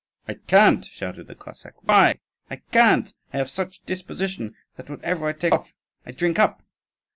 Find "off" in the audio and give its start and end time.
5.53-5.77